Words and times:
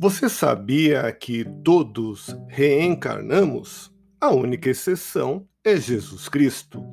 Você 0.00 0.28
sabia 0.28 1.10
que 1.10 1.44
todos 1.64 2.32
reencarnamos? 2.46 3.92
A 4.20 4.30
única 4.30 4.70
exceção 4.70 5.44
é 5.64 5.76
Jesus 5.76 6.28
Cristo. 6.28 6.84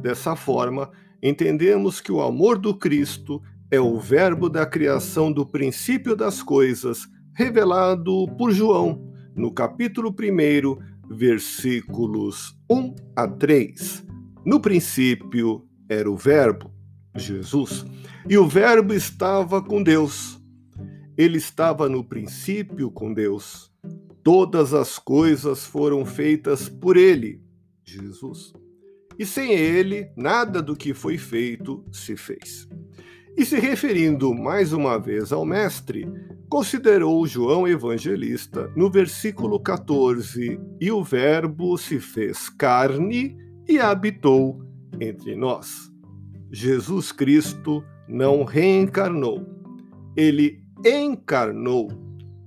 Dessa 0.00 0.36
forma, 0.36 0.88
entendemos 1.20 2.00
que 2.00 2.12
o 2.12 2.22
amor 2.22 2.56
do 2.56 2.72
Cristo 2.72 3.42
é 3.68 3.80
o 3.80 3.98
verbo 3.98 4.48
da 4.48 4.64
criação 4.64 5.32
do 5.32 5.44
princípio 5.44 6.14
das 6.14 6.40
coisas, 6.40 7.00
revelado 7.34 8.28
por 8.38 8.52
João, 8.52 9.12
no 9.34 9.52
capítulo 9.52 10.10
1, 10.10 11.16
versículos 11.16 12.56
1 12.70 12.94
a 13.16 13.26
3. 13.26 14.06
No 14.46 14.60
princípio 14.60 15.66
era 15.88 16.08
o 16.08 16.16
Verbo, 16.16 16.72
Jesus, 17.16 17.84
e 18.28 18.38
o 18.38 18.46
Verbo 18.46 18.94
estava 18.94 19.60
com 19.60 19.82
Deus 19.82 20.40
ele 21.16 21.38
estava 21.38 21.88
no 21.88 22.04
princípio 22.04 22.90
com 22.90 23.12
Deus. 23.12 23.70
Todas 24.22 24.72
as 24.72 24.98
coisas 24.98 25.64
foram 25.64 26.04
feitas 26.04 26.68
por 26.68 26.96
ele, 26.96 27.42
Jesus. 27.84 28.52
E 29.18 29.26
sem 29.26 29.52
ele, 29.52 30.10
nada 30.16 30.62
do 30.62 30.76
que 30.76 30.94
foi 30.94 31.18
feito 31.18 31.84
se 31.92 32.16
fez. 32.16 32.68
E 33.36 33.44
se 33.44 33.58
referindo 33.58 34.34
mais 34.34 34.72
uma 34.72 34.98
vez 34.98 35.32
ao 35.32 35.44
Mestre, 35.44 36.06
considerou 36.48 37.26
João 37.26 37.66
Evangelista 37.66 38.70
no 38.76 38.90
versículo 38.90 39.58
14: 39.58 40.60
E 40.80 40.90
o 40.90 41.02
Verbo 41.02 41.76
se 41.78 41.98
fez 41.98 42.48
carne 42.48 43.36
e 43.68 43.78
habitou 43.78 44.62
entre 45.00 45.34
nós. 45.34 45.90
Jesus 46.50 47.10
Cristo 47.10 47.82
não 48.06 48.44
reencarnou. 48.44 49.46
Ele 50.14 50.61
encarnou, 50.84 51.90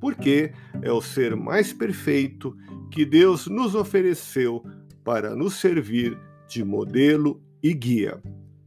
porque 0.00 0.52
é 0.82 0.90
o 0.90 1.00
ser 1.00 1.36
mais 1.36 1.72
perfeito 1.72 2.56
que 2.90 3.04
Deus 3.04 3.46
nos 3.46 3.74
ofereceu 3.74 4.64
para 5.04 5.34
nos 5.34 5.54
servir 5.54 6.18
de 6.48 6.64
modelo 6.64 7.40
e 7.62 7.72
guia. 7.72 8.20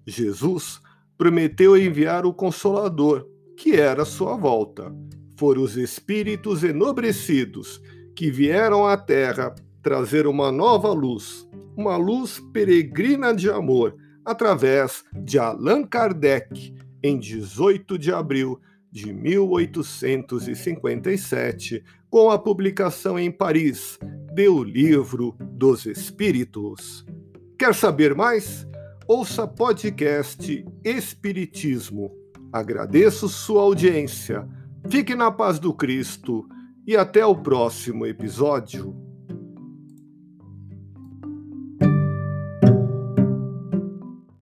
Jesus 0.06 0.80
prometeu 1.18 1.78
enviar 1.78 2.26
o 2.26 2.34
Consolador, 2.34 3.28
que 3.58 3.76
era 3.76 4.06
sua 4.06 4.36
volta. 4.36 4.94
Foram 5.38 5.64
os 5.64 5.76
espíritos 5.76 6.64
enobrecidos 6.64 7.82
que 8.16 8.30
vieram 8.30 8.86
à 8.86 8.96
Terra 8.98 9.54
trazer 9.82 10.28
uma 10.28 10.52
nova 10.52 10.94
luz, 10.94 11.48
uma 11.76 11.98
luz 11.98 12.40
peregrina 12.54 13.34
de 13.34 13.50
amor, 13.50 13.96
através 14.24 15.04
de 15.14 15.38
Allan 15.38 15.84
Kardec, 15.84 16.74
em 17.02 17.20
18 17.20 17.98
de 17.98 18.12
abril 18.14 18.60
de 18.94 19.12
1857, 19.12 21.84
com 22.12 22.30
a 22.30 22.38
publicação 22.38 23.18
em 23.18 23.32
Paris 23.32 23.98
de 24.36 24.48
O 24.48 24.64
Livro 24.64 25.36
dos 25.42 25.88
Espíritos. 25.88 27.04
Quer 27.58 27.74
saber 27.74 28.14
mais? 28.14 28.68
Ouça 29.08 29.48
podcast 29.48 30.64
Espiritismo. 30.84 32.12
Agradeço 32.52 33.28
sua 33.28 33.64
audiência. 33.64 34.48
Fique 34.88 35.16
na 35.16 35.32
paz 35.32 35.58
do 35.58 35.74
Cristo 35.74 36.48
e 36.86 36.96
até 36.96 37.26
o 37.26 37.36
próximo 37.36 38.06
episódio. 38.06 39.03